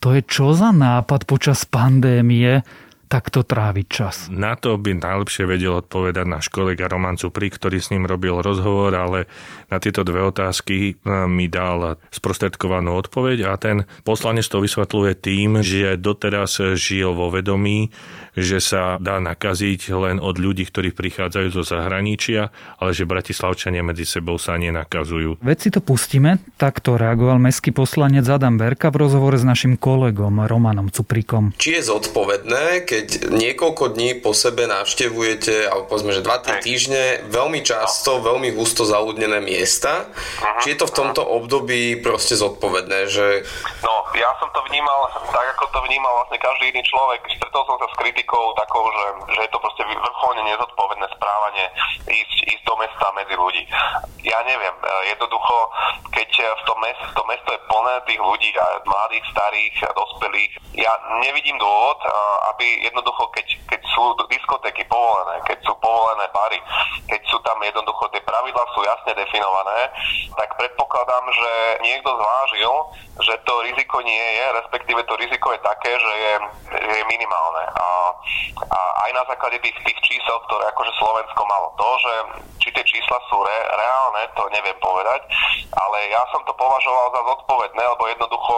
To 0.00 0.16
je 0.16 0.24
čo 0.24 0.56
za 0.56 0.72
nápad 0.72 1.28
počas 1.28 1.68
pandémie 1.68 2.64
takto 3.12 3.44
tráviť 3.44 3.86
čas? 3.92 4.32
Na 4.32 4.56
to 4.56 4.80
by 4.80 4.96
najlepšie 4.96 5.44
vedel 5.44 5.84
odpovedať 5.84 6.24
náš 6.24 6.48
kolega 6.48 6.88
Roman 6.88 7.20
Cupri, 7.20 7.52
ktorý 7.52 7.76
s 7.76 7.92
ním 7.92 8.08
robil 8.08 8.40
rozhovor, 8.40 8.96
ale 8.96 9.28
na 9.68 9.76
tieto 9.76 10.00
dve 10.00 10.24
otázky 10.24 10.96
e, 10.96 11.12
mi 11.28 11.52
dal 11.52 12.00
sprostredkovanú 12.08 12.96
odpoveď 12.96 13.52
a 13.52 13.60
ten 13.60 13.84
poslanec 14.08 14.48
to 14.48 14.64
vysvetľuje 14.64 15.12
tým, 15.20 15.60
že 15.60 16.00
doteraz 16.00 16.56
žil 16.80 17.12
vo 17.12 17.28
vedomí, 17.28 17.92
že 18.32 18.64
sa 18.64 18.96
dá 18.96 19.20
nakaziť 19.20 19.92
len 19.92 20.16
od 20.16 20.40
ľudí, 20.40 20.64
ktorí 20.64 20.96
prichádzajú 20.96 21.48
zo 21.52 21.62
zahraničia, 21.68 22.48
ale 22.80 22.96
že 22.96 23.04
bratislavčania 23.04 23.84
medzi 23.84 24.08
sebou 24.08 24.40
sa 24.40 24.56
nenakazujú. 24.56 25.36
Veď 25.44 25.58
si 25.60 25.68
to 25.68 25.84
pustíme, 25.84 26.40
takto 26.56 26.96
reagoval 26.96 27.36
mestský 27.36 27.76
poslanec 27.76 28.24
Adam 28.24 28.56
Berka 28.56 28.88
v 28.88 29.04
rozhovore 29.04 29.36
s 29.36 29.44
našim 29.44 29.76
kolegom 29.76 30.48
Romanom 30.48 30.88
Cuprikom. 30.88 31.52
Či 31.60 31.76
je 31.76 31.82
zodpovedné, 31.92 32.88
keď 32.88 33.01
niekoľko 33.28 33.92
dní 33.92 34.18
po 34.18 34.32
sebe 34.32 34.64
navštevujete, 34.64 35.68
alebo 35.68 35.92
povedzme, 35.92 36.16
že 36.16 36.24
2-3 36.24 36.64
týždne, 36.64 37.04
veľmi 37.28 37.60
často, 37.60 38.24
veľmi 38.24 38.56
husto 38.56 38.88
zaúdnené 38.88 39.44
miesta, 39.44 40.08
či 40.64 40.72
je 40.72 40.80
to 40.80 40.88
v 40.88 40.96
tomto 40.96 41.22
období 41.22 42.00
proste 42.00 42.34
zodpovedné, 42.40 43.12
že... 43.12 43.44
No, 43.84 43.91
ja 44.16 44.30
som 44.36 44.48
to 44.52 44.60
vnímal 44.68 45.08
tak, 45.32 45.46
ako 45.56 45.64
to 45.72 45.80
vnímal 45.88 46.12
vlastne 46.22 46.38
každý 46.38 46.68
iný 46.68 46.82
človek. 46.84 47.20
Stretol 47.32 47.64
som 47.64 47.76
sa 47.80 47.88
s 47.88 47.98
kritikou 47.98 48.52
takou, 48.58 48.84
že, 48.92 49.06
že 49.36 49.40
je 49.48 49.50
to 49.52 49.58
proste 49.58 49.82
vrcholne 49.84 50.42
nezodpovedné 50.44 51.06
správanie 51.16 51.66
ísť, 52.08 52.38
ísť 52.52 52.64
do 52.68 52.74
mesta 52.76 53.06
medzi 53.16 53.34
ľudí. 53.34 53.64
Ja 54.22 54.38
neviem, 54.44 54.76
e, 54.76 54.88
jednoducho, 55.16 55.56
keď 56.12 56.28
v 56.42 56.62
tom, 56.68 56.78
mest, 56.84 57.02
to 57.16 57.22
mesto 57.24 57.50
je 57.52 57.60
plné 57.68 57.94
tých 58.04 58.20
ľudí, 58.20 58.50
mladých, 58.84 59.24
starých, 59.32 59.74
dospelých, 59.96 60.52
ja 60.76 60.92
nevidím 61.24 61.56
dôvod, 61.56 61.98
e, 62.04 62.08
aby 62.52 62.66
jednoducho, 62.84 63.32
keď, 63.32 63.46
keď 63.70 63.80
sú 63.96 64.12
diskotéky 64.28 64.84
povolené, 64.88 65.40
keď 65.48 65.58
sú 65.64 65.72
povolené 65.80 66.28
bary, 66.36 66.60
keď 67.08 67.20
sú 67.28 67.40
tam 67.40 67.56
jednoducho 67.64 68.12
tie 68.12 68.20
pravidlá 68.28 68.64
sú 68.76 68.80
jasne 68.84 69.12
definované, 69.16 69.88
tak 70.36 70.52
predpokladám, 70.60 71.24
že 71.32 71.50
niekto 71.80 72.10
zvážil, 72.12 72.72
že 73.22 73.34
to 73.46 73.54
riziko 73.64 74.01
nie 74.02 74.26
je, 74.38 74.44
respektíve 74.62 75.00
to 75.06 75.14
riziko 75.16 75.52
je 75.54 75.60
také, 75.62 75.92
že 75.94 76.12
je, 76.14 76.34
že 76.76 76.94
je 77.00 77.04
minimálne. 77.06 77.64
A 77.72 77.86
a 78.70 78.78
aj 79.06 79.10
na 79.18 79.24
základe 79.26 79.58
tých, 79.58 79.74
tých 79.82 79.98
čísel, 80.06 80.36
ktoré 80.46 80.64
akože 80.70 80.92
Slovensko 80.94 81.42
malo. 81.42 81.74
To, 81.74 81.88
že 81.98 82.12
či 82.62 82.68
tie 82.70 82.84
čísla 82.86 83.18
sú 83.26 83.42
re, 83.42 83.58
reálne, 83.74 84.22
to 84.38 84.46
neviem 84.54 84.78
povedať, 84.78 85.26
ale 85.74 85.98
ja 86.06 86.22
som 86.30 86.38
to 86.46 86.54
považoval 86.54 87.10
za 87.10 87.22
zodpovedné, 87.26 87.82
lebo 87.82 88.06
jednoducho 88.06 88.56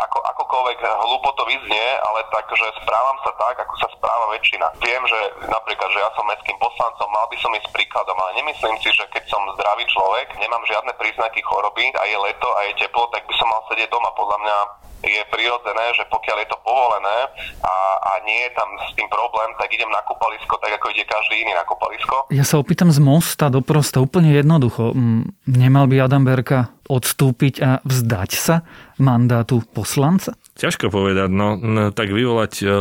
ako, 0.00 0.18
akokoľvek 0.24 0.78
hlúpo 0.80 1.28
to 1.36 1.44
vyznie, 1.44 1.86
ale 2.00 2.24
tak, 2.32 2.48
že 2.48 2.64
správam 2.80 3.18
sa 3.20 3.32
tak, 3.36 3.60
ako 3.60 3.74
sa 3.84 3.88
správa 3.92 4.32
väčšina. 4.32 4.66
Viem, 4.80 5.02
že 5.04 5.20
napríklad, 5.52 5.92
že 5.92 6.00
ja 6.00 6.10
som 6.16 6.24
mestským 6.24 6.56
poslancom, 6.56 7.08
mal 7.12 7.28
by 7.28 7.36
som 7.44 7.52
ísť 7.52 7.68
príkladom, 7.76 8.16
ale 8.16 8.40
nemyslím 8.40 8.80
si, 8.80 8.88
že 8.96 9.04
keď 9.12 9.28
som 9.28 9.44
zdravý 9.60 9.84
človek, 9.92 10.32
nemám 10.40 10.64
žiadne 10.64 10.96
príznaky 10.96 11.44
choroby 11.44 11.92
a 12.00 12.02
je 12.08 12.16
leto 12.16 12.48
a 12.56 12.60
je 12.72 12.80
teplo, 12.80 13.04
tak 13.12 13.28
by 13.28 13.34
som 13.36 13.52
mal 13.52 13.60
sedieť 13.68 13.92
doma. 13.92 14.08
Podľa 14.16 14.38
mňa 14.40 14.56
je 15.04 15.22
prirodzené, 15.28 15.84
že 15.92 16.04
pokiaľ 16.08 16.36
je 16.44 16.48
to 16.48 16.58
povolené 16.64 17.18
a, 17.60 17.74
a 18.00 18.12
nie 18.24 18.48
je 18.48 18.50
tam 18.56 18.68
s 18.80 18.92
tým 18.96 19.08
problém, 19.12 19.52
tak 19.60 19.68
idem 19.68 19.90
na 19.92 20.00
kúpalisko 20.00 20.56
tak, 20.60 20.80
ako 20.80 20.86
ide 20.96 21.04
každý 21.04 21.44
iný 21.44 21.52
na 21.52 21.64
kúpalisko. 21.68 22.32
Ja 22.32 22.44
sa 22.44 22.56
opýtam 22.56 22.88
z 22.88 23.00
mosta 23.04 23.52
do 23.52 23.60
prosta 23.60 24.00
úplne 24.00 24.32
jednoducho. 24.32 24.96
Nemal 25.44 25.86
by 25.92 26.08
Adam 26.08 26.24
Berka 26.24 26.72
odstúpiť 26.88 27.54
a 27.60 27.70
vzdať 27.84 28.30
sa 28.32 28.64
mandátu 29.00 29.60
poslanca? 29.72 30.36
Ťažko 30.56 30.88
povedať, 30.88 31.28
no, 31.32 31.56
no 31.60 31.92
tak 31.92 32.12
vyvolať 32.12 32.52
uh, 32.64 32.72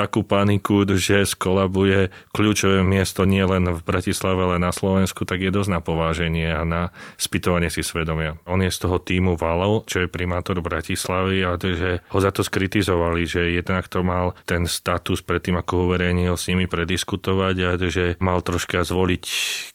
takú 0.00 0.24
paniku, 0.24 0.88
že 0.96 1.28
skolabuje 1.28 2.08
kľúčové 2.32 2.80
miesto 2.80 3.28
nie 3.28 3.44
len 3.44 3.68
v 3.68 3.80
Bratislave, 3.84 4.48
ale 4.48 4.56
na 4.56 4.72
Slovensku, 4.72 5.28
tak 5.28 5.44
je 5.44 5.52
dosť 5.52 5.70
na 5.76 5.80
pováženie 5.84 6.48
a 6.48 6.64
na 6.64 6.82
spýtovanie 7.20 7.68
si 7.68 7.84
svedomia. 7.84 8.40
On 8.48 8.56
je 8.64 8.72
z 8.72 8.80
toho 8.80 8.96
týmu 8.96 9.36
Valov, 9.36 9.84
čo 9.84 10.00
je 10.00 10.08
primátor 10.08 10.56
Bratislavy 10.64 11.44
a 11.44 11.60
že 11.60 12.00
ho 12.08 12.18
za 12.18 12.32
to 12.32 12.40
skritizovali, 12.40 13.28
že 13.28 13.52
jednak 13.52 13.84
to 13.92 14.00
mal 14.00 14.32
ten 14.48 14.64
status 14.64 15.20
predtým, 15.20 15.60
ako 15.60 15.92
uverejnil 15.92 16.32
s 16.32 16.48
nimi 16.48 16.64
prediskutovať 16.64 17.56
a 17.60 17.70
že 17.76 18.16
mal 18.22 18.40
troška 18.40 18.80
zvoliť, 18.86 19.24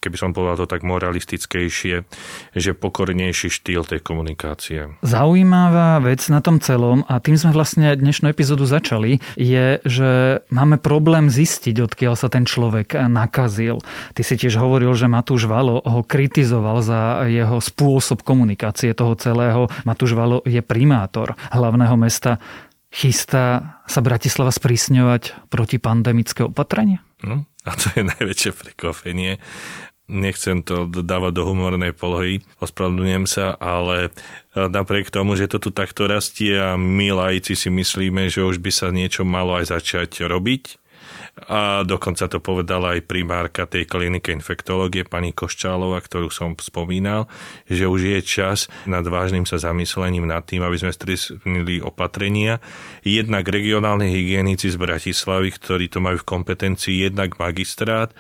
keby 0.02 0.16
som 0.18 0.34
povedal 0.34 0.66
to 0.66 0.72
tak 0.72 0.82
moralistickejšie, 0.82 1.96
že 2.58 2.72
pokornejší 2.74 3.54
štýl 3.54 3.86
tej 3.86 4.02
komunikácie. 4.02 4.98
Zaujímavá 5.06 6.02
vec 6.02 6.26
na 6.34 6.42
tom 6.42 6.58
celom 6.58 7.06
a 7.06 7.22
tým 7.22 7.38
sme 7.38 7.54
vlastne 7.54 7.94
dnešnú 7.94 8.32
epizódu 8.32 8.66
začali, 8.66 9.22
je, 9.38 9.78
že 9.84 10.15
máme 10.50 10.78
problém 10.82 11.32
zistiť, 11.32 11.82
odkiaľ 11.82 12.14
sa 12.20 12.28
ten 12.30 12.44
človek 12.44 12.96
nakazil. 13.08 13.80
Ty 14.14 14.22
si 14.22 14.36
tiež 14.36 14.60
hovoril, 14.60 14.94
že 14.96 15.12
Matúš 15.12 15.48
Valo 15.48 15.82
ho 15.82 16.02
kritizoval 16.04 16.84
za 16.84 17.26
jeho 17.30 17.58
spôsob 17.62 18.22
komunikácie 18.22 18.92
toho 18.94 19.16
celého. 19.16 19.72
Matúš 19.88 20.14
Valo 20.14 20.42
je 20.46 20.60
primátor 20.60 21.34
hlavného 21.52 21.96
mesta. 21.96 22.38
Chystá 22.96 23.80
sa 23.92 24.00
Bratislava 24.00 24.56
sprísňovať 24.56 25.52
protipandemické 25.52 26.48
opatrenia? 26.48 27.04
No, 27.20 27.44
a 27.68 27.72
to 27.76 27.92
je 27.92 28.08
najväčšie 28.08 28.52
prekvapenie 28.56 29.42
nechcem 30.06 30.62
to 30.62 30.86
dávať 30.86 31.32
do 31.34 31.44
humornej 31.50 31.94
polohy, 31.94 32.46
ospravedlňujem 32.62 33.26
sa, 33.26 33.58
ale 33.58 34.10
e, 34.54 34.70
napriek 34.70 35.10
tomu, 35.10 35.34
že 35.34 35.50
to 35.50 35.58
tu 35.58 35.70
takto 35.74 36.06
rastie 36.06 36.54
a 36.54 36.78
my 36.78 37.10
laici 37.14 37.58
si 37.58 37.74
myslíme, 37.74 38.30
že 38.30 38.46
už 38.46 38.62
by 38.62 38.72
sa 38.72 38.94
niečo 38.94 39.26
malo 39.26 39.58
aj 39.58 39.74
začať 39.74 40.30
robiť, 40.30 40.86
a 41.36 41.84
dokonca 41.84 42.32
to 42.32 42.40
povedala 42.40 42.96
aj 42.96 43.12
primárka 43.12 43.68
tej 43.68 43.84
kliniky 43.84 44.32
infektológie, 44.32 45.04
pani 45.04 45.36
Koščálova, 45.36 46.00
ktorú 46.00 46.32
som 46.32 46.56
spomínal, 46.56 47.28
že 47.68 47.92
už 47.92 48.08
je 48.08 48.20
čas 48.24 48.72
nad 48.88 49.04
vážnym 49.04 49.44
sa 49.44 49.60
zamyslením 49.60 50.24
nad 50.24 50.48
tým, 50.48 50.64
aby 50.64 50.80
sme 50.80 50.96
strisnili 50.96 51.84
opatrenia. 51.84 52.64
Jednak 53.04 53.52
regionálni 53.52 54.16
hygienici 54.16 54.72
z 54.72 54.80
Bratislavy, 54.80 55.52
ktorí 55.52 55.92
to 55.92 56.00
majú 56.00 56.24
v 56.24 56.30
kompetencii, 56.40 57.12
jednak 57.12 57.36
magistrát, 57.36 58.16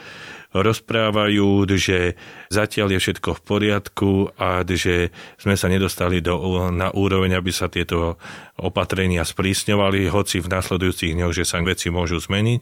rozprávajú, 0.55 1.67
že 1.75 2.15
zatiaľ 2.47 2.95
je 2.95 2.99
všetko 3.03 3.29
v 3.35 3.41
poriadku 3.43 4.11
a 4.39 4.63
že 4.63 5.11
sme 5.35 5.59
sa 5.59 5.67
nedostali 5.67 6.23
do, 6.23 6.39
na 6.71 6.91
úroveň, 6.95 7.35
aby 7.35 7.51
sa 7.51 7.67
tieto 7.67 8.15
opatrenia 8.55 9.27
sprísňovali, 9.27 10.07
hoci 10.07 10.39
v 10.39 10.47
nasledujúcich 10.47 11.11
dňoch, 11.11 11.35
že 11.35 11.43
sa 11.43 11.59
veci 11.59 11.91
môžu 11.91 12.23
zmeniť. 12.23 12.59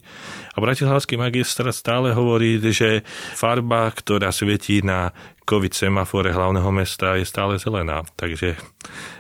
A 0.54 0.58
bratislavský 0.58 1.22
magistrát 1.22 1.76
stále 1.76 2.18
hovorí, 2.18 2.58
že 2.74 3.06
farba, 3.38 3.94
ktorá 3.94 4.34
svietí 4.34 4.82
na 4.82 5.14
COVID 5.44 5.76
semafore 5.76 6.32
hlavného 6.32 6.72
mesta 6.72 7.20
je 7.20 7.28
stále 7.28 7.60
zelená. 7.60 8.08
Takže 8.16 8.56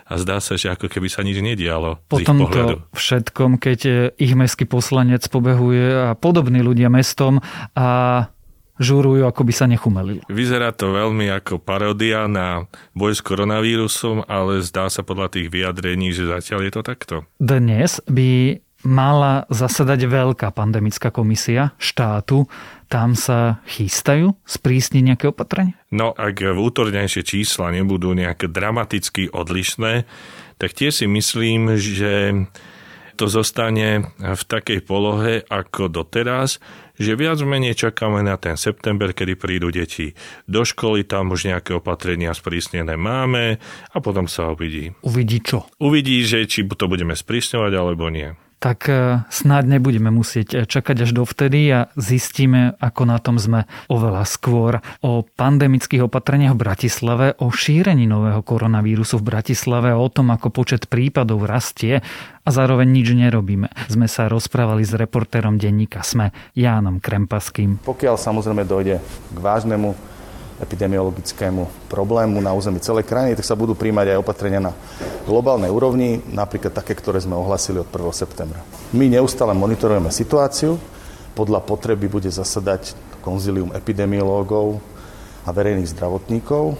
a 0.07 0.19
zdá 0.19 0.39
sa, 0.39 0.55
že 0.55 0.71
ako 0.71 0.87
keby 0.87 1.07
sa 1.07 1.23
nič 1.23 1.39
nedialo 1.39 1.99
po 2.07 2.19
pohľadu. 2.19 2.85
všetkom, 2.91 3.59
keď 3.59 3.79
ich 4.19 4.33
mestský 4.35 4.67
poslanec 4.67 5.25
pobehuje 5.27 6.11
a 6.11 6.15
podobní 6.15 6.59
ľudia 6.59 6.91
mestom 6.91 7.39
a 7.75 7.87
žúrujú, 8.81 9.25
ako 9.25 9.41
by 9.45 9.53
sa 9.53 9.65
nechumelili. 9.69 10.21
Vyzerá 10.29 10.73
to 10.73 10.93
veľmi 10.93 11.29
ako 11.29 11.61
paródia 11.61 12.25
na 12.25 12.65
boj 12.97 13.13
s 13.13 13.21
koronavírusom, 13.21 14.25
ale 14.25 14.65
zdá 14.65 14.89
sa 14.89 15.05
podľa 15.05 15.37
tých 15.37 15.47
vyjadrení, 15.53 16.09
že 16.13 16.29
zatiaľ 16.29 16.69
je 16.69 16.71
to 16.73 16.81
takto. 16.81 17.15
Dnes 17.37 18.01
by 18.09 18.61
mala 18.83 19.47
zasadať 19.47 20.05
veľká 20.11 20.51
pandemická 20.51 21.09
komisia 21.09 21.71
štátu. 21.79 22.45
Tam 22.91 23.15
sa 23.15 23.63
chystajú 23.65 24.35
sprísniť 24.43 25.01
nejaké 25.01 25.25
opatrenie? 25.31 25.73
No, 25.89 26.11
ak 26.13 26.43
v 26.43 26.59
útornejšie 26.59 27.23
čísla 27.25 27.71
nebudú 27.73 28.11
nejaké 28.13 28.51
dramaticky 28.51 29.31
odlišné, 29.31 30.03
tak 30.61 30.69
tie 30.77 30.93
si 30.93 31.09
myslím, 31.09 31.79
že 31.79 32.45
to 33.15 33.29
zostane 33.31 34.13
v 34.19 34.43
takej 34.43 34.83
polohe 34.83 35.45
ako 35.47 35.89
doteraz, 35.89 36.57
že 36.97 37.17
viac 37.17 37.41
menej 37.41 37.73
čakáme 37.73 38.21
na 38.21 38.37
ten 38.37 38.53
september, 38.53 39.13
kedy 39.13 39.33
prídu 39.33 39.73
deti 39.73 40.13
do 40.45 40.61
školy, 40.61 41.05
tam 41.05 41.33
už 41.33 41.49
nejaké 41.49 41.73
opatrenia 41.73 42.33
sprísnené 42.33 42.93
máme 42.93 43.57
a 43.89 43.97
potom 43.97 44.29
sa 44.29 44.53
uvidí. 44.53 44.93
Uvidí 45.01 45.41
čo? 45.41 45.65
Uvidí, 45.81 46.21
že 46.21 46.45
či 46.45 46.65
to 46.69 46.85
budeme 46.85 47.17
sprísňovať 47.17 47.73
alebo 47.73 48.09
nie 48.13 48.37
tak 48.63 48.87
e, 48.87 49.19
snáď 49.27 49.75
nebudeme 49.75 50.07
musieť 50.07 50.47
e, 50.55 50.57
čakať 50.63 51.03
až 51.03 51.11
dovtedy 51.11 51.67
a 51.67 51.91
zistíme, 51.99 52.79
ako 52.79 53.03
na 53.03 53.19
tom 53.19 53.35
sme 53.35 53.67
oveľa 53.91 54.23
skôr. 54.23 54.79
O 55.03 55.27
pandemických 55.27 56.07
opatreniach 56.07 56.55
v 56.55 56.63
Bratislave, 56.63 57.25
o 57.43 57.51
šírení 57.51 58.07
nového 58.07 58.39
koronavírusu 58.39 59.19
v 59.19 59.35
Bratislave, 59.35 59.91
o 59.91 60.07
tom, 60.07 60.31
ako 60.31 60.47
počet 60.47 60.87
prípadov 60.87 61.43
rastie 61.43 61.99
a 62.47 62.49
zároveň 62.55 62.87
nič 62.87 63.11
nerobíme. 63.11 63.67
Sme 63.91 64.07
sa 64.07 64.31
rozprávali 64.31 64.87
s 64.87 64.95
reportérom 64.95 65.59
denníka 65.59 65.99
SME, 65.99 66.31
Jánom 66.55 67.03
Krempaským. 67.03 67.83
Pokiaľ 67.83 68.15
samozrejme 68.15 68.63
dojde 68.63 69.03
k 69.03 69.37
vážnemu 69.43 70.12
epidemiologickému 70.61 71.89
problému 71.89 72.37
na 72.43 72.53
území 72.53 72.77
celej 72.83 73.09
krajiny, 73.09 73.39
tak 73.39 73.47
sa 73.47 73.57
budú 73.57 73.73
príjmať 73.73 74.13
aj 74.13 74.21
opatrenia 74.21 74.61
na 74.61 74.71
globálnej 75.25 75.71
úrovni, 75.73 76.21
napríklad 76.29 76.75
také, 76.75 76.93
ktoré 76.93 77.17
sme 77.23 77.39
ohlasili 77.39 77.81
od 77.81 77.89
1. 77.89 78.13
septembra. 78.13 78.61
My 78.93 79.09
neustále 79.09 79.57
monitorujeme 79.57 80.13
situáciu, 80.13 80.77
podľa 81.33 81.65
potreby 81.65 82.05
bude 82.05 82.29
zasadať 82.29 82.93
konzilium 83.25 83.73
epidemiológov 83.73 84.83
a 85.47 85.49
verejných 85.49 85.89
zdravotníkov. 85.95 86.77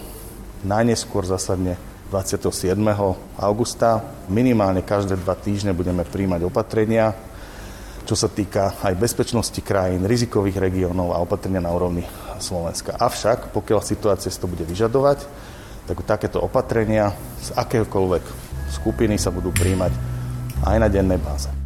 Najneskôr 0.64 1.26
zasadne 1.26 1.76
27. 2.14 2.78
augusta. 3.42 4.04
Minimálne 4.30 4.86
každé 4.86 5.18
dva 5.18 5.34
týždne 5.34 5.74
budeme 5.74 6.06
príjmať 6.06 6.46
opatrenia, 6.46 7.16
čo 8.06 8.14
sa 8.14 8.30
týka 8.30 8.78
aj 8.84 8.94
bezpečnosti 9.00 9.58
krajín, 9.66 10.06
rizikových 10.06 10.62
regiónov 10.62 11.16
a 11.16 11.24
opatrenia 11.24 11.64
na 11.64 11.74
úrovni 11.74 12.06
Slovenska. 12.44 13.00
Avšak, 13.00 13.56
pokiaľ 13.56 13.80
situácia 13.80 14.28
si 14.28 14.36
to 14.36 14.52
bude 14.52 14.68
vyžadovať, 14.68 15.24
tak 15.88 16.04
takéto 16.04 16.44
opatrenia 16.44 17.16
z 17.40 17.56
akéhokoľvek 17.56 18.24
skupiny 18.76 19.16
sa 19.16 19.32
budú 19.32 19.56
príjmať 19.56 19.96
aj 20.68 20.78
na 20.80 20.88
dennej 20.92 21.20
báze. 21.20 21.63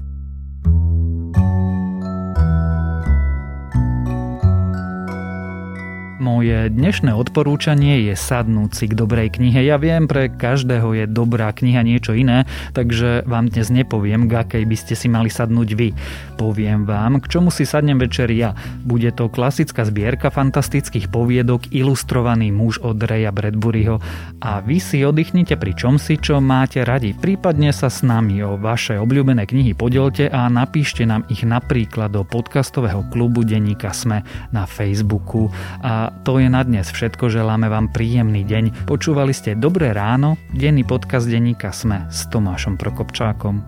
Moje 6.27 6.67
dnešné 6.67 7.15
odporúčanie 7.15 8.03
je 8.11 8.11
sadnúť 8.11 8.75
si 8.75 8.85
k 8.91 8.99
dobrej 8.99 9.39
knihe. 9.39 9.63
Ja 9.63 9.79
viem, 9.79 10.11
pre 10.11 10.27
každého 10.27 10.91
je 10.91 11.05
dobrá 11.07 11.55
kniha 11.55 11.87
niečo 11.87 12.11
iné, 12.11 12.43
takže 12.75 13.23
vám 13.23 13.47
dnes 13.47 13.71
nepoviem, 13.71 14.27
k 14.27 14.43
akej 14.43 14.63
by 14.67 14.75
ste 14.75 14.99
si 14.99 15.07
mali 15.07 15.31
sadnúť 15.31 15.69
vy. 15.79 15.95
Poviem 16.35 16.83
vám, 16.83 17.23
k 17.23 17.31
čomu 17.31 17.47
si 17.47 17.63
sadnem 17.63 17.95
večer 17.95 18.27
ja. 18.35 18.51
Bude 18.83 19.15
to 19.15 19.31
klasická 19.31 19.87
zbierka 19.87 20.27
fantastických 20.27 21.07
poviedok 21.07 21.71
ilustrovaný 21.71 22.51
muž 22.51 22.83
od 22.83 22.99
Reja 22.99 23.31
Bradburyho 23.31 24.03
a 24.43 24.59
vy 24.59 24.83
si 24.83 25.07
oddychnite 25.07 25.55
pri 25.55 25.79
čom 25.79 25.95
si, 25.95 26.19
čo 26.19 26.43
máte 26.43 26.83
radi. 26.83 27.15
Prípadne 27.15 27.71
sa 27.71 27.87
s 27.87 28.03
nami 28.03 28.43
o 28.43 28.59
vaše 28.59 28.99
obľúbené 28.99 29.47
knihy 29.47 29.71
podielte 29.79 30.27
a 30.27 30.51
napíšte 30.51 31.07
nám 31.07 31.23
ich 31.31 31.47
napríklad 31.47 32.11
do 32.11 32.27
podcastového 32.27 33.07
klubu 33.15 33.47
Denníka 33.47 33.95
Sme 33.95 34.27
na 34.51 34.67
Facebooku. 34.67 35.47
A 35.79 36.16
to 36.23 36.41
je 36.41 36.47
na 36.49 36.61
dnes 36.65 36.87
všetko, 36.89 37.29
želáme 37.29 37.69
vám 37.69 37.93
príjemný 37.93 38.41
deň. 38.45 38.89
Počúvali 38.89 39.35
ste 39.35 39.53
Dobré 39.53 39.93
ráno, 39.93 40.39
denný 40.53 40.87
podcast 40.87 41.29
denníka 41.29 41.69
Sme 41.75 42.09
s 42.09 42.25
Tomášom 42.31 42.79
Prokopčákom. 42.79 43.61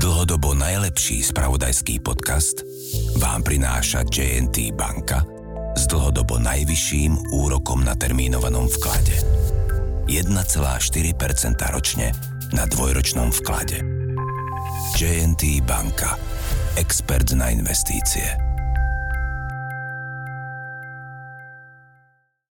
Dlhodobo 0.00 0.56
najlepší 0.56 1.24
spravodajský 1.24 2.00
podcast 2.00 2.64
vám 3.20 3.44
prináša 3.44 4.04
JNT 4.08 4.74
banka 4.74 5.24
s 5.74 5.86
dlhodobo 5.90 6.38
najvyšším 6.38 7.34
úrokom 7.34 7.82
na 7.82 7.98
termínovanom 7.98 8.70
vklade. 8.70 9.16
1,4% 10.06 10.36
ročne 11.72 12.33
na 12.52 12.66
dvojročnom 12.66 13.32
vklade. 13.32 13.80
JNT 15.00 15.64
banka. 15.64 16.20
Expert 16.76 17.32
na 17.32 17.48
investície. 17.50 18.43